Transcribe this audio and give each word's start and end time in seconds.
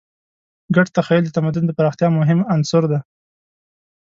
ګډ 0.75 0.87
تخیل 0.97 1.23
د 1.25 1.29
تمدن 1.37 1.63
د 1.67 1.71
پراختیا 1.77 2.07
مهم 2.19 2.39
عنصر 2.53 2.83
دی. 2.91 2.99